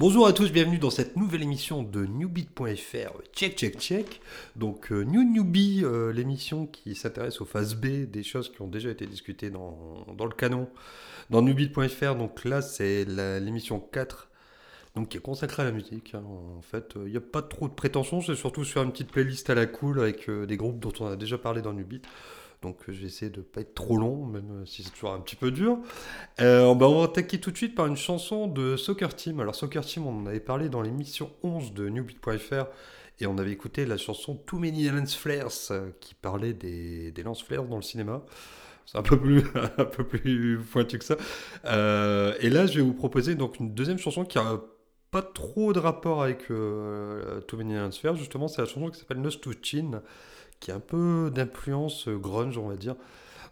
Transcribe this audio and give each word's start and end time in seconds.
Bonjour 0.00 0.26
à 0.26 0.32
tous, 0.32 0.50
bienvenue 0.50 0.78
dans 0.78 0.88
cette 0.88 1.16
nouvelle 1.16 1.42
émission 1.42 1.82
de 1.82 2.06
newbeat.fr. 2.06 3.20
Check, 3.34 3.54
check, 3.58 3.78
check. 3.78 4.22
Donc, 4.56 4.92
euh, 4.92 5.02
New 5.02 5.22
Newbie, 5.22 5.82
euh, 5.84 6.10
l'émission 6.10 6.64
qui 6.64 6.94
s'intéresse 6.94 7.42
aux 7.42 7.44
phases 7.44 7.74
B, 7.74 8.06
des 8.10 8.22
choses 8.22 8.50
qui 8.50 8.62
ont 8.62 8.66
déjà 8.66 8.88
été 8.88 9.04
discutées 9.04 9.50
dans, 9.50 10.06
le 10.18 10.34
canon, 10.34 10.70
dans 11.28 11.42
newbeat.fr. 11.42 12.14
Donc 12.14 12.46
là, 12.46 12.62
c'est 12.62 13.04
l'émission 13.04 13.78
4, 13.78 14.30
donc 14.96 15.10
qui 15.10 15.18
est 15.18 15.20
consacrée 15.20 15.64
à 15.64 15.66
la 15.66 15.72
musique. 15.72 16.14
hein. 16.14 16.22
En 16.56 16.62
fait, 16.62 16.94
il 16.96 17.10
n'y 17.10 17.18
a 17.18 17.20
pas 17.20 17.42
trop 17.42 17.68
de 17.68 17.74
prétention, 17.74 18.22
c'est 18.22 18.36
surtout 18.36 18.64
sur 18.64 18.82
une 18.82 18.92
petite 18.92 19.12
playlist 19.12 19.50
à 19.50 19.54
la 19.54 19.66
cool 19.66 20.00
avec 20.00 20.30
euh, 20.30 20.46
des 20.46 20.56
groupes 20.56 20.80
dont 20.80 20.94
on 21.00 21.08
a 21.08 21.16
déjà 21.16 21.36
parlé 21.36 21.60
dans 21.60 21.74
Newbeat. 21.74 22.06
Donc, 22.62 22.76
euh, 22.88 22.92
je 22.92 23.00
vais 23.00 23.06
essayer 23.06 23.30
de 23.30 23.40
pas 23.40 23.62
être 23.62 23.74
trop 23.74 23.96
long, 23.96 24.26
même 24.26 24.50
euh, 24.50 24.66
si 24.66 24.82
c'est 24.82 24.90
toujours 24.90 25.12
un 25.12 25.20
petit 25.20 25.36
peu 25.36 25.50
dur. 25.50 25.78
Euh, 26.40 26.74
bah, 26.74 26.88
on 26.88 26.98
va 26.98 27.04
attaquer 27.04 27.40
tout 27.40 27.50
de 27.50 27.56
suite 27.56 27.74
par 27.74 27.86
une 27.86 27.96
chanson 27.96 28.48
de 28.48 28.76
Soccer 28.76 29.14
Team. 29.14 29.40
Alors 29.40 29.54
Soccer 29.54 29.84
Team, 29.84 30.06
on 30.06 30.20
en 30.22 30.26
avait 30.26 30.40
parlé 30.40 30.68
dans 30.68 30.82
l'émission 30.82 31.30
11 31.42 31.72
de 31.72 31.88
newbeat.fr 31.88 32.66
et 33.20 33.26
on 33.26 33.38
avait 33.38 33.52
écouté 33.52 33.86
la 33.86 33.96
chanson 33.96 34.34
Too 34.34 34.58
Many 34.58 34.88
Lens 34.88 35.14
Flares 35.14 35.72
qui 36.00 36.14
parlait 36.14 36.52
des, 36.52 37.12
lance 37.22 37.42
flares 37.42 37.64
dans 37.64 37.76
le 37.76 37.82
cinéma. 37.82 38.22
C'est 38.86 38.98
un 38.98 39.02
peu 39.02 39.18
plus, 39.18 39.42
un 39.78 39.84
peu 39.84 40.04
plus 40.04 40.58
pointu 40.70 40.98
que 40.98 41.04
ça. 41.04 41.16
Et 41.64 42.50
là, 42.50 42.66
je 42.66 42.76
vais 42.76 42.82
vous 42.82 42.94
proposer 42.94 43.34
donc 43.34 43.58
une 43.58 43.74
deuxième 43.74 43.98
chanson 43.98 44.24
qui 44.24 44.38
a 44.38 44.60
pas 45.10 45.22
trop 45.22 45.72
de 45.72 45.78
rapport 45.78 46.22
avec 46.22 46.46
Too 46.46 47.56
Many 47.56 47.74
Lens 47.74 47.98
Flares. 47.98 48.16
Justement, 48.16 48.48
c'est 48.48 48.62
la 48.62 48.66
chanson 48.66 48.88
qui 48.90 48.98
s'appelle 48.98 49.20
Nose 49.20 49.40
to 49.40 49.52
Chin, 49.62 50.02
qui 50.60 50.70
a 50.70 50.76
un 50.76 50.80
peu 50.80 51.30
d'influence 51.34 52.08
euh, 52.08 52.16
grunge, 52.16 52.58
on 52.58 52.68
va 52.68 52.76
dire. 52.76 52.94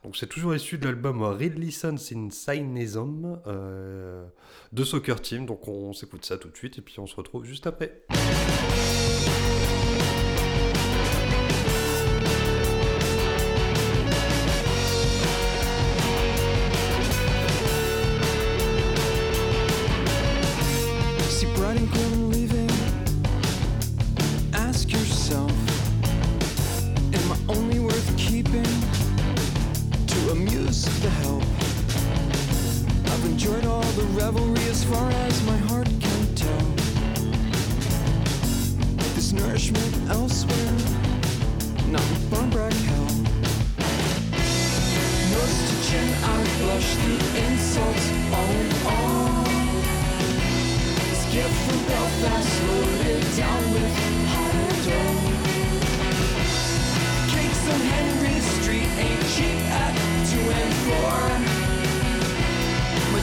Donc 0.04 0.16
c'est 0.16 0.28
toujours 0.28 0.54
issu 0.54 0.78
de 0.78 0.84
l'album 0.84 1.22
Ridley 1.22 1.72
Sons 1.72 1.96
in 2.12 2.30
Cynism 2.30 3.40
euh, 3.46 4.24
de 4.72 4.84
Soccer 4.84 5.20
Team. 5.20 5.46
Donc 5.46 5.66
on 5.66 5.92
s'écoute 5.92 6.24
ça 6.24 6.38
tout 6.38 6.48
de 6.48 6.56
suite 6.56 6.78
et 6.78 6.82
puis 6.82 7.00
on 7.00 7.06
se 7.06 7.16
retrouve 7.16 7.44
juste 7.44 7.66
après. 7.66 8.04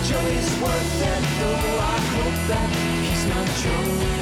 Joey's 0.07 0.59
worth 0.61 1.01
it, 1.01 1.23
though 1.39 1.79
I 1.79 1.97
hope 2.15 2.47
that 2.47 2.69
he's 3.01 3.25
not 3.25 3.47
Joe. 3.57 4.14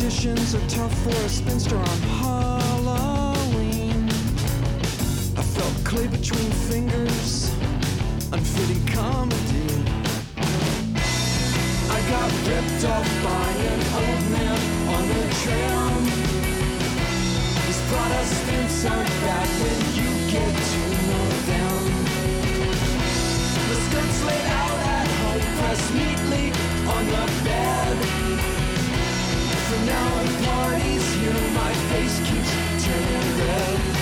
Traditions 0.00 0.54
are 0.54 0.66
tough 0.66 0.96
for 1.02 1.10
a 1.10 1.28
spinster 1.28 1.76
on 1.76 2.00
Halloween. 2.24 4.08
I 5.36 5.42
felt 5.42 5.84
clay 5.84 6.06
between 6.06 6.50
fingers, 6.72 7.52
unfitting 8.32 8.86
comedy. 8.86 9.84
I 11.92 12.00
got 12.08 12.32
ripped 12.48 12.82
off 12.88 13.08
by 13.28 13.48
an 13.68 13.80
old 14.00 14.24
man 14.32 14.60
on 14.88 15.04
the 15.06 15.24
tram. 15.44 16.04
These 17.66 17.82
Protestants 17.92 18.80
aren't 18.86 19.14
bad 19.20 19.48
when 19.60 19.80
you 20.00 20.08
get 20.32 20.52
to 20.72 20.82
know 21.08 21.28
them. 21.44 21.76
The 23.68 23.76
skirts 23.84 24.20
laid 24.24 24.46
out 24.48 24.78
at 24.96 25.08
home, 25.20 25.44
pressed 25.60 25.92
neatly 25.92 26.46
on 26.88 27.04
the 27.04 27.24
bed. 27.44 28.59
For 29.70 29.76
now 29.86 30.18
at 30.18 30.44
parties 30.46 31.14
here, 31.14 31.32
my 31.54 31.72
face 31.90 32.18
keeps 32.28 32.84
turning 32.84 33.38
red. 33.38 33.99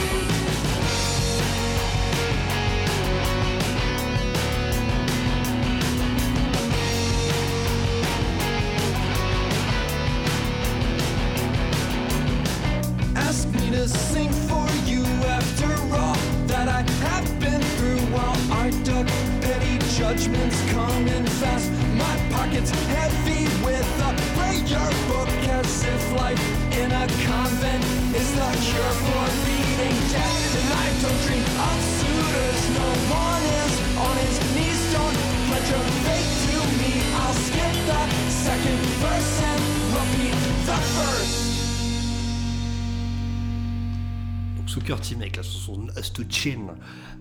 Soccer 44.68 45.00
Team 45.00 45.22
avec 45.22 45.36
la 45.36 45.42
chanson 45.42 45.88
Us 45.96 46.12
to 46.12 46.22
Chin. 46.28 46.74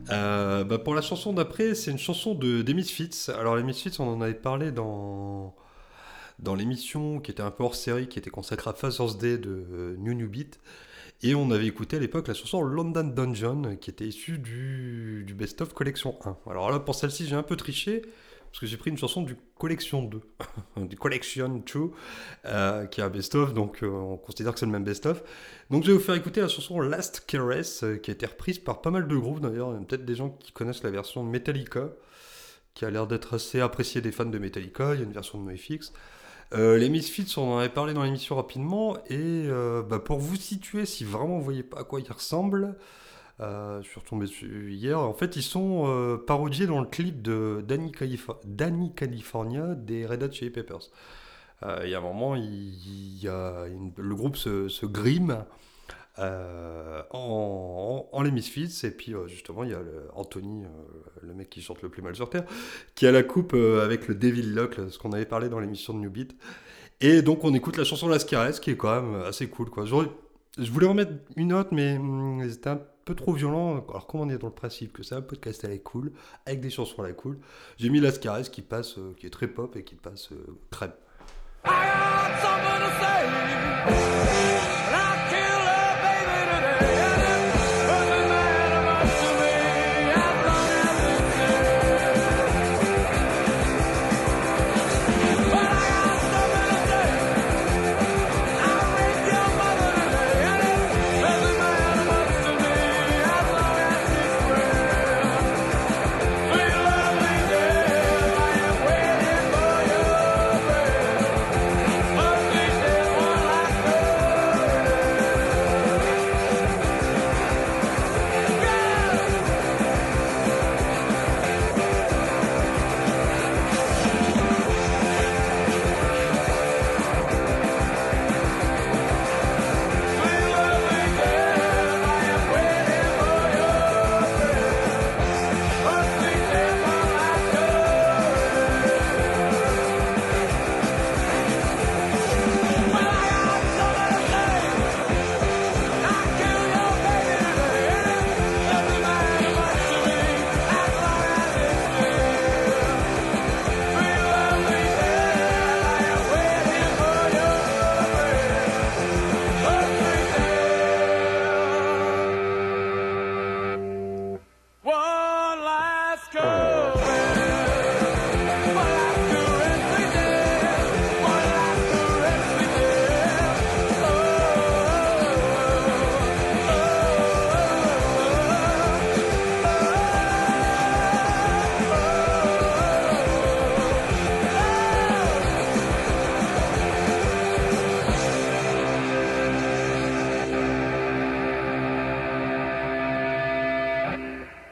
Euh, 0.10 0.64
bah, 0.64 0.78
pour 0.78 0.94
la 0.94 1.02
chanson 1.02 1.32
d'après, 1.32 1.76
c'est 1.76 1.92
une 1.92 1.98
chanson 1.98 2.36
de, 2.36 2.62
des 2.62 2.74
Misfits. 2.74 3.32
Alors 3.38 3.56
les 3.56 3.64
Misfits, 3.64 3.96
on 4.00 4.08
en 4.08 4.22
avait 4.22 4.34
parlé 4.34 4.72
dans, 4.72 5.56
dans 6.40 6.56
l'émission 6.56 7.20
qui 7.20 7.32
était 7.32 7.42
un 7.42 7.52
peu 7.52 7.64
hors 7.64 7.76
série, 7.76 8.08
qui 8.08 8.20
était 8.20 8.30
consacrée 8.30 8.70
à 8.70 8.74
Father's 8.74 9.18
Day 9.18 9.38
de 9.38 9.66
euh, 9.72 9.96
New 9.98 10.14
New 10.14 10.28
Beat. 10.28 10.60
Et 11.24 11.34
on 11.36 11.50
avait 11.50 11.66
écouté 11.66 11.96
à 11.96 12.00
l'époque 12.00 12.28
la 12.28 12.34
chanson 12.34 12.62
London 12.62 13.06
Dungeon, 13.06 13.78
qui 13.80 13.90
était 13.90 14.06
issue 14.06 14.38
du, 14.38 15.24
du 15.26 15.34
Best 15.34 15.62
of 15.62 15.74
Collection 15.74 16.20
1. 16.26 16.38
Alors 16.52 16.70
là, 16.70 16.80
pour 16.80 16.96
celle-ci, 16.96 17.26
j'ai 17.26 17.36
un 17.36 17.44
peu 17.44 17.56
triché, 17.56 18.04
parce 18.58 18.62
que 18.62 18.72
j'ai 18.72 18.78
pris 18.78 18.90
une 18.90 18.98
chanson 18.98 19.22
du 19.22 19.36
Collection 19.60 20.02
2, 20.02 20.20
du 20.88 20.96
Collection 20.96 21.62
2, 21.64 21.92
euh, 22.46 22.88
qui 22.88 23.02
est 23.02 23.04
un 23.04 23.10
Best 23.10 23.36
of, 23.36 23.54
donc 23.54 23.84
euh, 23.84 23.88
on 23.88 24.18
considère 24.18 24.52
que 24.52 24.60
c'est 24.60 24.66
le 24.66 24.72
même 24.72 24.84
Best 24.84 25.06
of. 25.06 25.22
Donc 25.70 25.84
je 25.84 25.92
vais 25.92 25.98
vous 26.00 26.04
faire 26.04 26.16
écouter 26.16 26.42
la 26.42 26.48
chanson 26.48 26.80
Last 26.80 27.24
Caress, 27.28 27.84
euh, 27.84 27.98
qui 27.98 28.10
a 28.10 28.16
été 28.16 28.26
reprise 28.26 28.58
par 28.58 28.82
pas 28.82 28.90
mal 28.90 29.08
de 29.08 29.16
groupes 29.16 29.42
d'ailleurs. 29.42 29.70
Il 29.74 29.80
y 29.80 29.84
a 29.84 29.86
peut-être 29.86 30.06
des 30.06 30.16
gens 30.16 30.32
qui 30.32 30.54
connaissent 30.54 30.82
la 30.82 30.90
version 30.90 31.22
Metallica, 31.22 31.90
qui 32.74 32.84
a 32.84 32.90
l'air 32.90 33.06
d'être 33.06 33.36
assez 33.36 33.60
appréciée 33.60 34.02
des 34.02 34.12
fans 34.12 34.26
de 34.26 34.40
Metallica. 34.40 34.96
Il 34.96 35.02
y 35.02 35.04
a 35.04 35.06
une 35.06 35.14
version 35.14 35.40
de 35.40 35.52
NoFX. 35.52 35.94
Les 36.54 36.90
Misfits, 36.90 37.36
on 37.38 37.54
en 37.54 37.58
avait 37.60 37.70
parlé 37.70 37.94
dans 37.94 38.02
l'émission 38.02 38.38
rapidement. 38.38 38.98
Et 39.08 39.48
bah, 39.88 40.00
pour 40.00 40.18
vous 40.18 40.36
situer, 40.36 40.88
si 40.88 41.04
vraiment 41.04 41.38
vous 41.38 41.44
voyez 41.44 41.64
pas 41.64 41.82
à 41.82 41.84
quoi 41.84 42.00
ils 42.00 42.12
ressemblent, 42.12 42.76
euh, 43.40 43.82
je 43.84 43.88
suis 43.88 44.00
retombé 44.00 44.26
dessus 44.26 44.72
hier. 44.74 45.00
En 45.00 45.14
fait, 45.14 45.36
ils 45.36 45.44
sont 45.44 45.84
euh, 45.88 46.18
parodiés 46.18 46.66
dans 46.68 46.80
le 46.82 46.88
clip 46.88 47.22
de 47.22 47.64
Danny, 47.68 47.92
Calif- 47.92 48.36
Danny 48.46 48.94
California 48.94 49.76
des 49.76 50.06
Red 50.06 50.24
Hot 50.24 50.32
Chili 50.32 50.50
Peppers. 50.52 50.90
Euh, 51.64 51.82
Il 51.86 51.90
y 51.90 51.96
a 51.96 52.00
un 52.00 52.02
moment, 52.02 52.36
le 52.36 54.14
groupe 54.16 54.38
se, 54.38 54.86
grime 54.86 55.44
en, 56.18 58.08
en- 58.12 58.22
les 58.24 58.32
Misfits. 58.32 58.86
Et 58.86 58.92
puis, 58.92 59.14
justement, 59.28 59.64
il 59.64 59.72
y 59.72 59.74
a 59.74 59.80
Anthony, 60.16 60.64
le 61.22 61.34
mec 61.34 61.50
qui 61.50 61.62
chante 61.62 61.82
le 61.82 61.90
plus 61.90 62.02
mal 62.02 62.16
sur 62.16 62.30
Terre, 62.30 62.46
qui 62.96 63.06
a 63.08 63.12
la 63.12 63.24
coupe 63.24 63.54
avec 63.54 64.08
le 64.08 64.16
Devil 64.16 64.54
Lock, 64.54 64.80
ce 64.90 64.98
qu'on 64.98 65.12
avait 65.14 65.26
parlé 65.26 65.50
dans 65.50 65.60
l'émission 65.60 65.94
de 65.94 66.00
New 66.00 66.10
Beat. 66.10 66.36
Et 67.02 67.22
donc, 67.22 67.44
on 67.44 67.54
écoute 67.54 67.78
la 67.78 67.84
chanson 67.84 68.08
Las 68.08 68.26
qui 68.26 68.36
est 68.36 68.78
quand 68.78 69.02
même 69.02 69.22
assez 69.22 69.48
cool. 69.48 69.70
Quoi. 69.70 69.86
Je 69.86 70.72
voulais 70.72 70.88
remettre 70.88 71.12
une 71.36 71.50
note, 71.50 71.72
mais 71.72 71.98
hum, 71.98 72.44
c'était 72.50 72.70
un 72.72 72.82
peu 73.08 73.16
trop 73.16 73.32
violent. 73.32 73.86
Alors, 73.90 74.06
comme 74.06 74.20
on 74.20 74.30
est 74.30 74.38
dans 74.38 74.48
le 74.48 74.54
principe 74.54 74.92
que 74.92 75.02
c'est 75.02 75.16
un 75.16 75.22
podcast 75.22 75.64
à 75.64 75.70
la 75.70 75.78
cool, 75.78 76.12
avec 76.46 76.60
des 76.60 76.70
chansons 76.70 77.02
à 77.02 77.08
la 77.08 77.14
cool, 77.14 77.40
j'ai 77.78 77.90
mis 77.90 78.02
Lascares 78.02 78.52
qui 78.52 78.62
passe, 78.62 78.98
euh, 78.98 79.16
qui 79.18 79.26
est 79.26 79.30
très 79.30 79.48
pop 79.48 79.78
et 79.78 79.84
qui 79.84 79.96
passe 79.96 80.34
euh, 80.34 80.58
crème. 80.70 80.92
I 81.66 81.70
got 83.90 84.77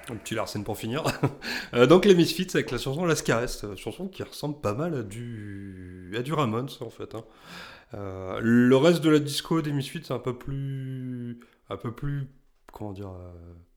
Un 0.10 0.16
petit 0.18 0.36
Larsen 0.36 0.64
pour 0.64 0.78
finir. 0.78 1.04
Euh, 1.74 1.88
donc 1.88 2.06
les 2.06 2.16
Misfits 2.16 2.48
avec 2.54 2.72
la 2.72 2.78
chanson 2.78 3.06
Lascares, 3.06 3.48
euh, 3.64 3.76
chanson 3.76 4.08
qui 4.08 4.24
ressemble 4.24 4.62
pas 4.62 4.74
mal 4.74 4.94
à 4.96 5.04
du, 5.04 6.14
à 6.18 6.22
du 6.22 6.32
Ramones 6.32 6.70
en 6.80 6.90
fait. 6.90 7.16
hein. 7.16 7.26
Euh, 7.94 8.40
le 8.42 8.76
reste 8.78 9.02
de 9.04 9.10
la 9.10 9.20
disco 9.20 9.62
des 9.62 9.72
Misfits 9.74 10.02
c'est 10.04 10.14
un 10.14 10.20
peu 10.20 10.38
plus, 10.38 11.40
un 11.70 11.78
peu 11.78 11.92
plus, 11.92 12.28
comment 12.72 12.94
dire, 12.94 13.12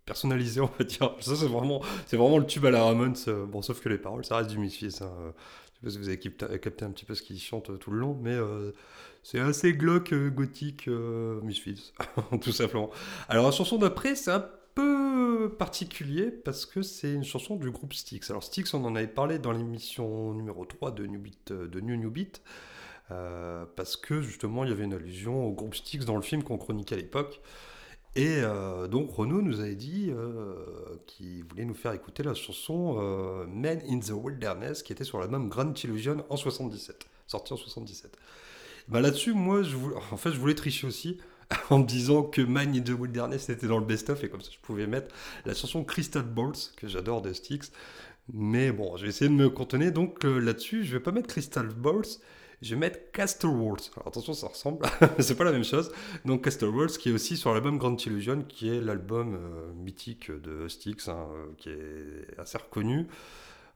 personnalisé 0.05 0.61
on 0.63 0.71
va 0.79 0.85
dire. 0.85 1.15
Ça 1.21 1.35
c'est 1.35 1.47
vraiment, 1.49 1.83
c'est 2.07 2.17
vraiment 2.17 2.39
le 2.39 2.47
tube 2.47 2.67
à 2.67 2.71
la 2.71 2.85
Ramones. 2.85 3.17
bon 3.49 3.63
sauf 3.63 3.81
que 3.81 3.89
les 3.89 3.99
paroles 3.99 4.25
ça 4.25 4.37
reste 4.37 4.51
du 4.51 4.59
Misfits. 4.59 4.99
hein. 5.01 5.11
Je 5.81 5.81
sais 5.81 5.85
pas 5.85 5.91
si 5.91 5.99
vous 5.99 6.09
avez 6.09 6.19
capté, 6.61 6.85
un 6.85 6.91
petit 6.91 7.05
peu 7.05 7.15
ce 7.15 7.23
qu'ils 7.23 7.41
chantent 7.41 7.79
tout 7.79 7.91
le 7.91 7.99
long, 7.99 8.19
mais 8.23 8.37
c'est 9.23 9.41
assez 9.41 9.73
glauque, 9.73 10.13
gothique, 10.15 10.89
Misfits, 11.43 11.93
tout 12.43 12.53
simplement. 12.53 12.91
Alors 13.29 13.47
la 13.47 13.53
chanson 13.53 13.79
d'après 13.79 14.15
c'est 14.15 14.31
un 14.31 14.47
particulier 15.49 16.31
parce 16.31 16.67
que 16.67 16.83
c'est 16.83 17.13
une 17.13 17.25
chanson 17.25 17.57
du 17.57 17.71
groupe 17.71 17.93
Styx. 17.93 18.31
Alors 18.31 18.43
Styx, 18.43 18.73
on 18.75 18.85
en 18.85 18.95
avait 18.97 19.09
parlé 19.09 19.39
dans 19.39 19.53
l'émission 19.53 20.33
numéro 20.35 20.65
3 20.65 20.93
de 20.93 21.07
New 21.07 21.21
Beat, 21.21 21.51
euh, 21.51 21.69
de 21.69 21.81
New 21.81 21.97
New 21.97 22.11
Beat, 22.11 22.43
euh, 23.11 23.65
parce 23.77 23.97
que 23.97 24.23
justement 24.23 24.65
il 24.65 24.71
y 24.71 24.73
avait 24.73 24.85
une 24.85 24.95
allusion 24.95 25.47
au 25.47 25.53
groupe 25.53 25.75
Styx 25.75 26.05
dans 26.05 26.17
le 26.17 26.23
film 26.23 26.43
qu'on 26.43 26.59
chroniquait 26.59 26.95
à 26.95 26.99
l'époque. 26.99 27.41
Et 28.17 28.39
euh, 28.39 28.89
donc 28.89 29.11
Renaud 29.11 29.43
nous 29.43 29.61
avait 29.61 29.77
dit 29.77 30.11
qu'il 31.07 31.45
voulait 31.45 31.65
nous 31.65 31.75
faire 31.75 31.93
écouter 31.93 32.23
la 32.23 32.35
chanson 32.35 32.95
Men 33.47 33.81
in 33.89 34.01
the 34.01 34.11
Wilderness 34.11 34.83
qui 34.83 34.93
était 34.93 35.05
sur 35.05 35.19
l'album 35.19 35.49
Grand 35.49 35.73
Illusion 35.85 36.25
en 36.29 36.37
77, 36.37 37.07
sorti 37.27 37.53
en 37.53 37.57
77. 37.57 38.17
Bah 38.89 39.03
là-dessus, 39.03 39.35
moi, 39.35 39.63
je 39.63 39.77
voulais, 39.77 39.97
en 40.11 40.17
fait, 40.17 40.33
je 40.33 40.39
voulais 40.39 40.55
tricher 40.55 40.87
aussi 40.87 41.19
en 41.71 41.79
me 41.81 41.85
disant 41.87 42.23
que 42.25 42.43
Man 42.43 42.75
in 42.77 42.81
the 42.81 42.91
Wilderness 42.91 43.49
était 43.49 43.67
dans 43.69 43.79
le 43.79 43.85
best-of 43.87 44.23
et 44.25 44.29
comme 44.29 44.41
ça 44.41 44.51
je 44.53 44.59
pouvais 44.61 44.87
mettre 44.87 45.15
la 45.47 45.55
chanson 45.55 45.85
Crystal 45.85 46.23
Balls 46.23 46.53
que 46.77 46.89
j'adore 46.89 47.23
de 47.23 47.33
Styx. 47.33 47.73
Mais 48.33 48.73
bon, 48.73 48.97
je 48.97 49.05
vais 49.05 49.09
essayer 49.09 49.31
de 49.31 49.35
me 49.35 49.49
contenir 49.51 49.93
donc 49.93 50.25
euh, 50.25 50.39
là-dessus, 50.41 50.85
je 50.85 50.93
vais 50.93 51.01
pas 51.03 51.13
mettre 51.13 51.29
Crystal 51.29 51.67
Balls, 51.69 52.05
je 52.61 52.75
vais 52.75 52.81
mettre 52.81 52.99
Castle 53.13 53.47
Walls. 53.47 53.81
Alors 53.97 54.09
attention, 54.09 54.35
ça 54.35 54.49
ressemble, 54.49 54.85
mais 55.01 55.09
c'est 55.23 55.37
pas 55.37 55.45
la 55.45 55.53
même 55.53 55.65
chose. 55.65 55.91
Donc 56.27 56.45
Castle 56.45 56.67
Walls 56.69 56.91
qui 56.91 57.09
est 57.09 57.13
aussi 57.13 57.37
sur 57.39 57.55
l'album 57.55 57.79
Grand 57.79 58.05
Illusion, 58.05 58.43
qui 58.43 58.69
est 58.69 58.81
l'album 58.81 59.35
euh, 59.37 59.73
mythique 59.75 60.31
de 60.31 60.69
Styx, 60.69 61.09
hein, 61.09 61.27
euh, 61.33 61.47
qui 61.57 61.71
est 61.71 62.39
assez 62.39 62.59
reconnu. 62.59 63.07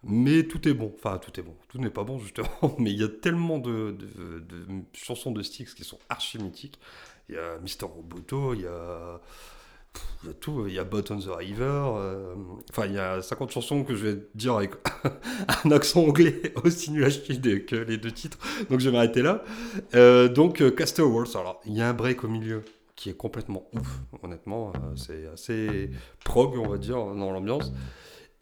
Mais 0.05 0.43
tout 0.45 0.69
est 0.69 0.75
bon, 0.75 0.93
enfin 0.97 1.19
tout 1.19 1.39
est 1.39 1.45
bon, 1.45 1.55
tout 1.69 1.79
n'est 1.79 1.91
pas 1.91 2.03
bon 2.03 2.19
justement, 2.19 2.49
mais 2.79 2.91
il 2.91 3.01
y 3.01 3.05
a 3.05 3.09
tellement 3.09 3.59
de, 3.59 3.93
de- 3.97 4.41
de 4.41 4.67
chansons 4.95 5.31
de 5.31 5.43
Styx 5.43 5.75
qui 5.75 5.85
sont 5.85 5.99
archi 6.09 6.39
mythiques. 6.39 6.81
Il 7.33 7.37
y 7.37 7.39
a 7.39 7.59
Mister 7.63 7.87
Roboto, 7.87 8.53
il 8.53 8.61
y 8.61 8.67
a, 8.67 9.21
tout, 10.41 10.67
il 10.67 10.75
y 10.75 10.79
a 10.79 10.85
Bot 10.85 11.11
on 11.11 11.19
the 11.19 11.31
River, 11.35 11.65
euh, 11.65 12.35
enfin 12.69 12.85
il 12.85 12.93
y 12.93 12.99
a 12.99 13.23
50 13.23 13.51
chansons 13.51 13.85
que 13.85 13.95
je 13.95 14.07
vais 14.07 14.19
dire 14.35 14.55
avec 14.55 14.73
un 15.65 15.71
accent 15.71 16.03
anglais 16.03 16.53
aussi 16.65 16.91
nul 16.91 17.09
que 17.65 17.77
les 17.77 17.97
deux 17.97 18.13
titres, 18.13 18.37
donc 18.69 18.81
je 18.81 18.91
vais 18.91 18.93
m'arrêter 18.93 19.23
là. 19.23 19.45
Euh, 19.95 20.29
donc 20.29 20.61
euh, 20.61 20.71
Castle 20.71 21.05
Walls, 21.05 21.29
alors 21.35 21.63
il 21.65 21.73
y 21.73 21.81
a 21.81 21.89
un 21.89 21.95
break 21.95 22.23
au 22.23 22.29
milieu 22.29 22.63
qui 22.97 23.09
est 23.09 23.17
complètement 23.17 23.67
ouf, 23.73 24.01
honnêtement, 24.23 24.75
c'est 24.95 25.27
assez 25.33 25.91
prog 26.23 26.59
on 26.59 26.69
va 26.69 26.77
dire 26.77 26.97
dans 26.97 27.33
l'ambiance. 27.33 27.73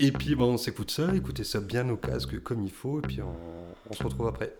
Et 0.00 0.10
puis 0.10 0.34
bon, 0.34 0.54
on 0.54 0.58
s'écoute 0.58 0.90
ça, 0.90 1.14
écoutez 1.14 1.44
ça 1.44 1.60
bien 1.60 1.88
au 1.90 1.96
casque 1.96 2.42
comme 2.42 2.64
il 2.64 2.72
faut, 2.72 2.98
et 2.98 3.02
puis 3.02 3.20
on 3.22 3.92
se 3.92 4.02
retrouve 4.02 4.26
après. 4.26 4.52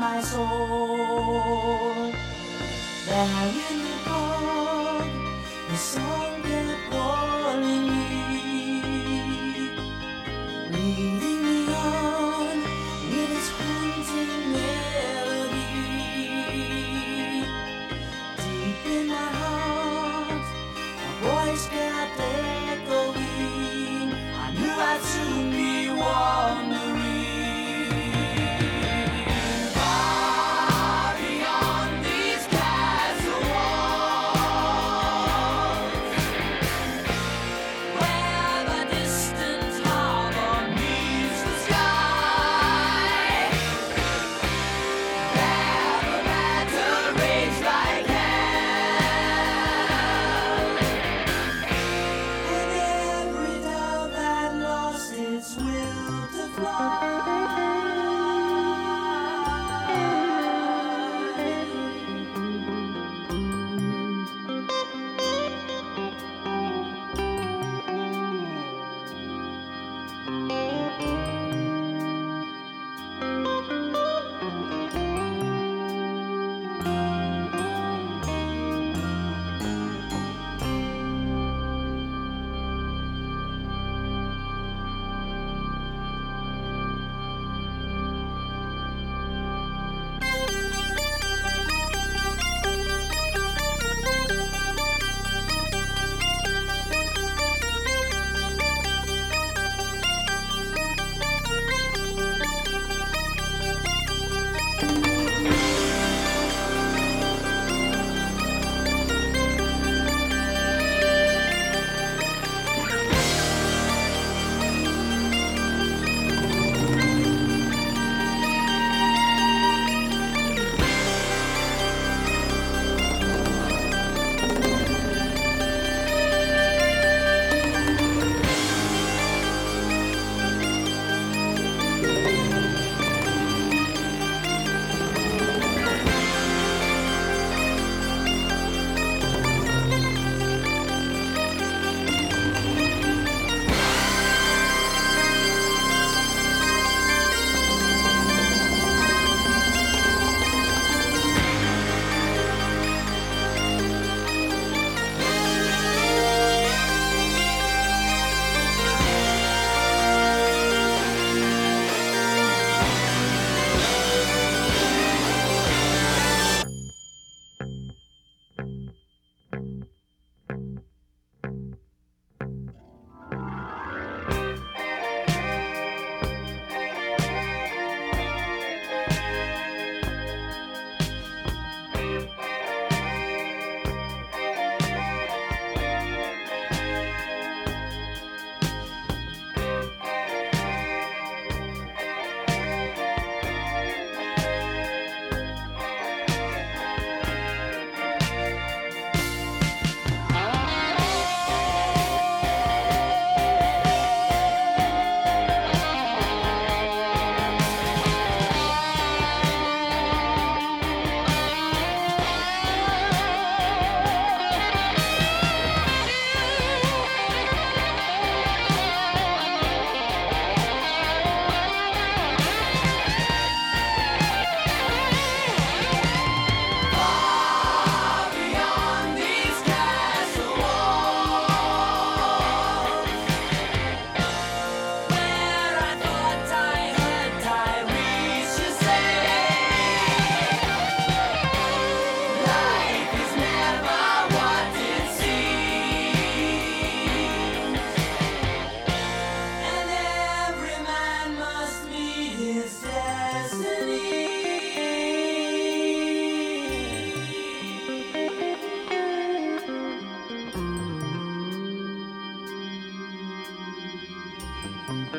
My 0.00 0.20
soul. 0.22 0.46
There 3.06 3.52
in 3.70 3.78
the 3.84 3.96
dark. 4.04 5.04
The 5.68 5.76
song 5.76 6.19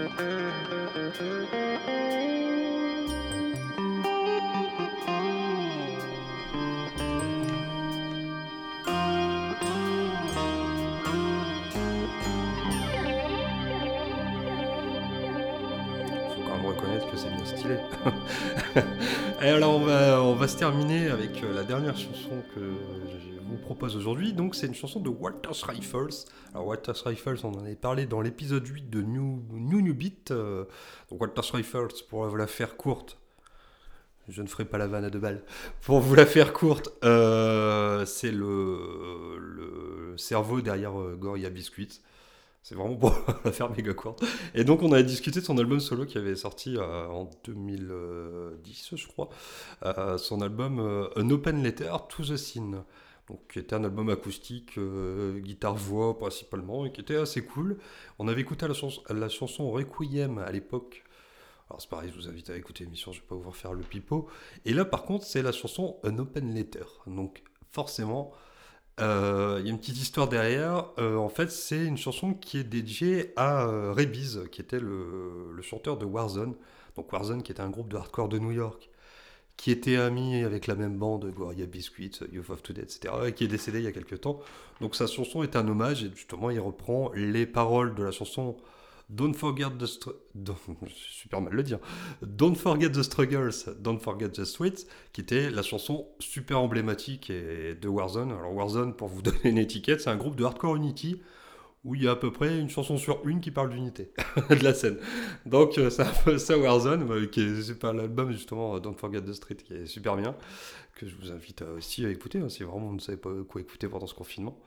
Faut 0.01 0.08
quand 16.48 16.58
même 16.58 16.65
reconnaître 16.65 17.12
que 17.12 17.17
c'est 17.17 17.29
mon 17.29 17.46
stylé. 17.46 17.77
Alors 19.39 19.75
on 19.75 20.34
va 20.34 20.48
se 20.48 20.58
terminer 20.58 21.10
avec 21.10 21.43
euh, 21.43 21.53
la 21.53 21.63
dernière 21.63 21.96
chanson 21.98 22.43
que 22.55 22.62
j'ai 23.24 23.40
vous 23.51 23.58
propose 23.58 23.96
aujourd'hui. 23.98 24.34
Donc, 24.34 24.55
c'est 24.55 24.67
une 24.67 24.74
chanson 24.75 25.00
de 25.00 25.10
Walter's 25.10 25.63
Rifles. 25.63 26.25
Alors, 26.53 26.67
Walter's 26.67 27.01
Rifles, 27.01 27.39
on 27.43 27.50
en 27.50 27.60
avait 27.60 27.75
parlé 27.75 28.05
dans 28.05 28.22
l'épisode 28.22 28.65
8 28.65 28.89
de 28.89 29.01
New 29.01 29.43
New, 29.51 29.81
New 29.81 29.93
Beat. 29.93 30.31
euh, 30.31 30.65
donc, 31.10 31.22
Walter's 31.22 31.51
Rifles, 31.51 31.88
pour 32.10 32.25
vous 32.25 32.36
la 32.38 32.48
faire 32.48 32.77
courte, 32.77 33.17
je 34.29 34.41
ne 34.41 34.48
ferai 34.48 34.65
pas 34.65 34.77
la 34.77 34.88
vanne 34.88 35.03
à 35.03 35.10
deux 35.10 35.20
balles. 35.20 35.43
Pour 35.81 36.00
vous 36.00 36.15
la 36.15 36.25
faire 36.25 36.53
courte, 36.53 36.89
euh, 37.03 38.05
c'est 38.05 38.31
le, 38.31 39.38
le 39.38 40.17
cerveau 40.17 40.62
derrière 40.62 40.98
euh, 41.00 41.15
Gorilla 41.15 41.50
Biscuits. 41.50 42.00
C'est 42.63 42.75
vraiment 42.75 42.96
pour 42.96 43.13
la 43.43 43.51
faire 43.51 43.70
méga 43.72 43.93
courte. 43.93 44.24
Et 44.53 44.63
donc, 44.63 44.84
on 44.84 44.91
a 44.91 45.01
discuté 45.01 45.39
de 45.41 45.46
son 45.46 45.58
album 45.58 45.79
solo 45.79 46.05
qui 46.05 46.17
avait 46.20 46.36
sorti 46.36 46.77
en 46.77 47.27
2010, 47.43 48.96
je 48.96 49.08
crois. 49.08 49.29
Son 50.17 50.41
album 50.41 50.79
euh, 50.79 51.08
An 51.17 51.29
Open 51.31 51.63
Letter 51.63 51.91
to 52.08 52.24
the 52.24 52.38
Scene. 52.38 52.84
Donc, 53.28 53.40
qui 53.54 53.60
était 53.60 53.75
un 53.75 53.84
album 53.84 54.10
acoustique, 54.10 54.78
euh, 54.78 55.40
guitare-voix 55.40 56.18
principalement, 56.18 56.86
et 56.86 56.92
qui 56.92 57.01
était 57.01 57.16
assez 57.16 57.46
cool. 57.46 57.78
On 58.20 58.28
avait 58.28 58.42
écouté 58.42 58.68
la, 58.68 58.74
chans- 58.74 59.04
la 59.10 59.30
chanson 59.30 59.72
Requiem 59.72 60.40
à 60.40 60.51
l'époque. 60.51 61.04
Alors, 61.70 61.82
c'est 61.82 61.90
pareil, 61.90 62.12
je 62.13 62.20
vous 62.22 62.28
invite 62.28 62.50
à 62.50 62.58
écouter 62.58 62.84
l'émission, 62.84 63.13
je 63.13 63.22
vais 63.22 63.28
pas 63.28 63.36
vous 63.36 63.50
refaire 63.50 63.74
le 63.74 63.84
pipeau. 63.84 64.28
Et 64.66 64.74
là, 64.74 64.84
par 64.84 65.04
contre, 65.04 65.25
c'est 65.25 65.42
la 65.42 65.54
chanson 65.54 65.98
An 66.04 66.18
Open 66.18 66.54
Letter. 66.54 66.84
Donc, 67.08 67.44
forcément, 67.72 68.34
euh, 69.00 69.58
il 69.62 69.66
y 69.66 69.70
a 69.70 69.72
une 69.72 69.80
petite 69.80 70.01
histoire 70.01 70.28
derrière. 70.28 70.90
Euh, 71.00 71.16
en 71.16 71.30
fait, 71.30 71.50
c'est 71.50 71.86
une 71.86 71.98
chanson 71.98 72.34
qui 72.34 72.58
est 72.58 72.66
dédiée 72.66 73.32
à 73.38 73.66
euh, 73.66 73.94
Ray 73.94 74.08
Biz, 74.08 74.50
qui 74.51 74.60
était 74.60 74.82
le, 74.82 75.51
le 75.54 75.62
chanteur 75.62 75.98
de 75.98 76.06
Warzone. 76.06 76.56
Donc 76.98 77.13
Warzone, 77.13 77.42
qui 77.42 77.54
était 77.54 77.62
un 77.62 77.70
groupe 77.70 77.88
de 77.88 77.96
hardcore 77.96 78.28
de 78.28 78.38
New 78.38 78.51
York, 78.51 78.90
qui 79.62 79.70
était 79.70 79.98
ami 79.98 80.44
avec 80.44 80.65
la 80.65 80.74
même 80.74 80.98
bande, 80.98 81.32
Gorilla 81.36 81.68
Biscuits, 81.68 82.22
Youth 82.34 82.50
of 82.50 82.63
Today, 82.63 82.82
etc., 82.82 83.13
et 83.27 83.34
qui 83.34 83.44
est 83.44 83.48
décédé 83.48 83.77
il 83.77 83.84
y 83.84 83.88
a 83.88 83.91
quelques 83.91 84.22
temps. 84.22 84.39
Donc 84.80 84.96
sa 84.96 85.06
chanson 85.06 85.44
est 85.44 85.56
un 85.56 85.68
hommage, 85.68 86.03
et 86.03 86.10
justement, 86.15 86.50
il 86.50 86.60
reprend 86.60 87.12
les 87.13 87.46
paroles 87.46 87.94
de 87.94 88.01
la 88.01 88.10
chanson 88.10 88.58
Don't 89.12 89.36
forget 89.36 89.70
the 89.77 89.86
super 90.89 91.41
mal 91.41 91.53
le 91.53 91.62
dire. 91.62 91.77
Don't 92.24 92.56
forget 92.56 92.89
the 92.89 93.03
struggles, 93.03 93.70
don't 93.80 94.00
forget 94.00 94.30
the 94.30 94.46
sweets, 94.46 94.88
qui 95.13 95.22
était 95.22 95.51
la 95.51 95.62
chanson 95.62 96.08
super 96.18 96.60
emblématique 96.60 97.32
de 97.32 97.88
Warzone. 97.88 98.32
Alors 98.32 98.56
Warzone, 98.56 98.96
pour 98.96 99.10
vous 99.10 99.22
donner 99.22 99.41
une 99.44 99.60
étiquette, 99.60 100.01
c'est 100.01 100.10
un 100.10 100.18
groupe 100.18 100.38
de 100.38 100.44
hardcore 100.44 100.75
Unity 100.75 101.22
où 101.84 101.96
il 101.96 102.04
y 102.04 102.08
a 102.08 102.12
à 102.12 102.16
peu 102.16 102.32
près 102.32 102.60
une 102.60 102.70
chanson 102.70 102.98
sur 102.98 103.28
une 103.28 103.42
qui 103.42 103.50
parle 103.50 103.72
d'unité 103.72 104.12
de 104.50 104.64
la 104.64 104.74
scène. 104.74 104.98
Donc 105.46 105.78
euh, 105.78 105.90
c'est 105.90 106.04
un 106.04 106.14
peu 106.24 106.38
ça 106.38 106.58
Warzone, 106.58 107.10
euh, 107.12 107.26
qui 107.26 107.42
est 107.42 107.62
super 107.62 107.94
l'album 107.94 108.32
justement 108.32 108.76
euh, 108.76 108.80
Don't 108.80 108.96
Forget 108.96 109.22
the 109.22 109.34
Street 109.34 109.56
qui 109.56 109.74
est 109.74 109.86
super 109.88 110.16
bien, 110.16 110.36
que 110.96 111.08
je 111.08 111.16
vous 111.16 111.32
invite 111.32 111.64
aussi 111.64 112.06
à 112.06 112.10
écouter 112.10 112.38
hein, 112.40 112.50
si 112.50 112.64
vraiment 112.64 112.88
vous 112.88 112.96
ne 112.96 113.00
savez 113.00 113.18
pas 113.18 113.32
quoi 113.48 113.62
écouter 113.62 113.88
pendant 113.88 114.06
ce 114.06 114.14
confinement. 114.14 114.60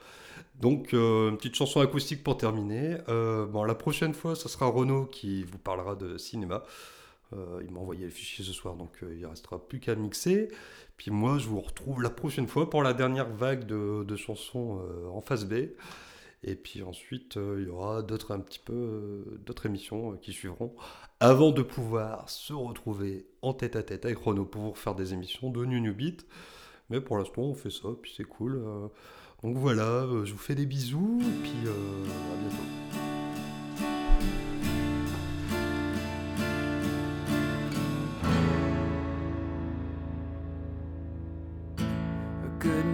Donc 0.61 0.93
une 0.93 1.37
petite 1.37 1.55
chanson 1.55 1.81
acoustique 1.81 2.25
pour 2.25 2.37
terminer. 2.37 2.97
Bon 3.07 3.63
la 3.63 3.77
prochaine 3.77 4.15
fois, 4.15 4.35
ce 4.35 4.49
sera 4.49 4.67
Renaud 4.67 5.05
qui 5.07 5.45
vous 5.45 5.59
parlera 5.59 5.95
de 5.95 6.19
cinéma. 6.19 6.65
Il 7.33 7.71
m'a 7.73 7.81
envoyé 7.81 8.05
les 8.05 8.11
fichiers 8.11 8.45
ce 8.45 8.53
soir, 8.53 8.75
donc 8.75 8.91
il 9.17 9.25
restera 9.27 9.59
plus 9.59 9.79
qu'à 9.79 9.95
mixer. 9.95 10.49
Puis 10.97 11.11
moi, 11.11 11.39
je 11.39 11.47
vous 11.47 11.61
retrouve 11.61 12.03
la 12.03 12.11
prochaine 12.11 12.47
fois 12.49 12.69
pour 12.69 12.83
la 12.83 12.95
dernière 12.95 13.29
vague 13.29 13.67
de, 13.67 14.05
de 14.05 14.17
chansons 14.17 14.81
en 15.13 15.21
phase 15.21 15.45
B. 15.45 15.55
Et 16.47 16.57
puis 16.57 16.83
ensuite, 16.83 17.39
euh, 17.39 17.57
il 17.59 17.67
y 17.67 17.71
aura 17.71 18.03
d'autres 18.03 18.33
un 18.33 18.41
petit 18.41 18.59
peu 18.59 18.75
euh, 18.75 19.41
d'autres 19.47 19.65
émissions 19.65 20.13
euh, 20.13 20.17
qui 20.17 20.33
suivront 20.33 20.75
avant 21.19 21.53
de 21.53 21.63
pouvoir 21.63 22.29
se 22.29 22.53
retrouver 22.53 23.27
en 23.41 23.55
tête 23.55 23.77
à 23.77 23.83
tête 23.83 24.05
avec 24.05 24.19
Renaud 24.19 24.45
pour 24.45 24.63
vous 24.63 24.75
faire 24.75 24.95
des 24.95 25.15
émissions 25.15 25.51
de 25.51 25.91
Beat. 25.91 26.27
Mais 26.91 27.01
pour 27.01 27.17
l'instant, 27.17 27.43
on 27.43 27.55
fait 27.55 27.71
ça, 27.71 27.89
puis 28.03 28.13
c'est 28.15 28.25
cool. 28.25 28.63
donc 29.43 29.57
voilà, 29.57 30.07
je 30.25 30.33
vous 30.33 30.39
fais 30.39 30.55
des 30.55 30.67
bisous, 30.67 31.19
et 31.23 31.43
puis 31.43 31.71
à 31.71 32.37
bientôt. 32.41 32.63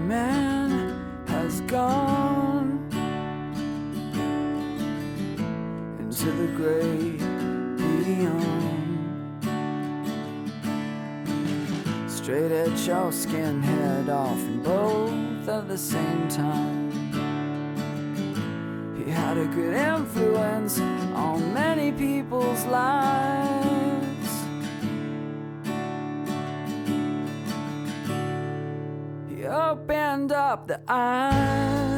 Man 0.09 1.25
has 1.29 1.61
gone 1.63 2.20
into 6.21 6.33
the 6.33 6.49
great 6.55 7.19
beyond. 8.05 9.41
Straight 12.11 12.53
at 12.53 12.87
your 12.87 13.11
skin 13.11 13.63
head 13.63 14.11
off 14.11 14.37
and 14.37 14.63
both 14.63 15.49
at 15.49 15.67
the 15.67 15.79
same 15.79 16.29
time. 16.29 16.91
He 18.97 19.11
had 19.11 19.39
a 19.39 19.47
good 19.47 19.75
influence 19.75 20.79
on 20.81 21.55
many 21.55 21.91
people's 21.93 22.67
lives. 22.67 24.45
He 29.29 29.47
opened 29.47 30.33
up 30.33 30.67
the 30.67 30.81
eyes. 30.87 31.90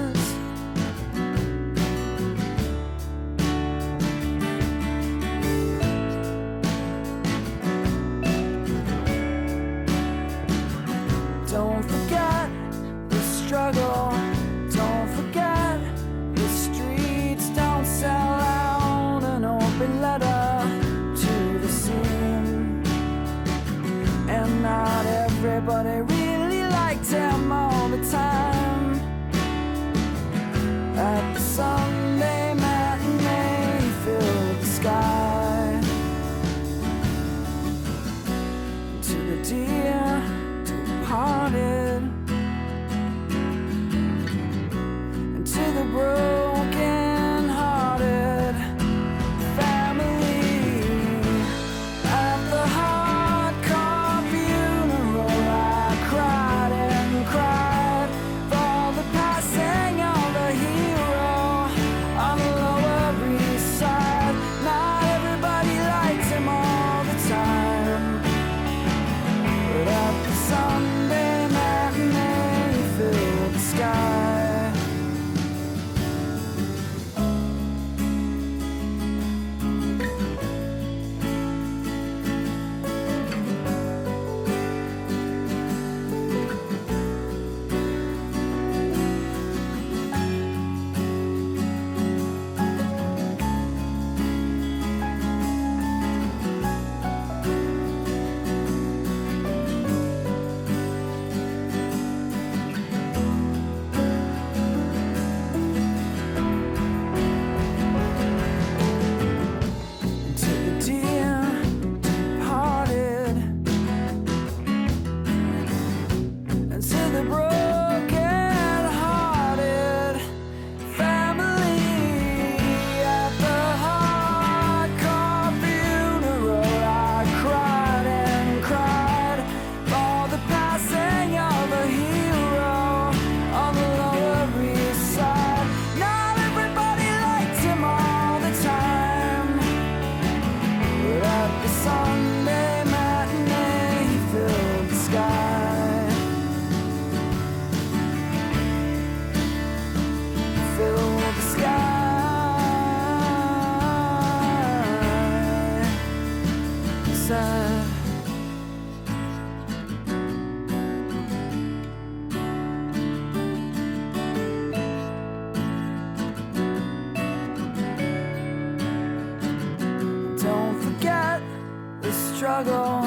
struggle. 172.52 173.02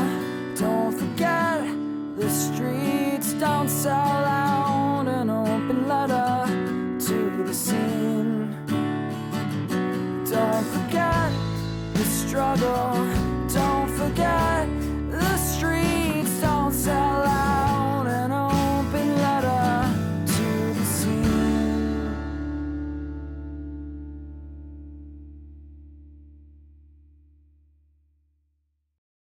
Don't 0.56 0.92
forget 0.92 1.62
the 2.18 2.30
streets 2.30 3.34
down 3.34 3.70
south. 3.70 4.15